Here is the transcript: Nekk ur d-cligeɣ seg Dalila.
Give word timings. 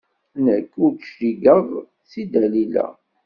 Nekk 0.45 0.71
ur 0.83 0.91
d-cligeɣ 0.93 1.59
seg 2.11 2.25
Dalila. 2.31 2.85